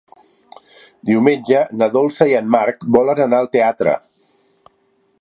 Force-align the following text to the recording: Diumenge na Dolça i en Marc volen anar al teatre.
Diumenge 1.09 1.61
na 1.81 1.91
Dolça 1.97 2.29
i 2.33 2.35
en 2.41 2.51
Marc 2.57 2.89
volen 2.99 3.25
anar 3.27 3.43
al 3.45 3.55
teatre. 3.59 3.99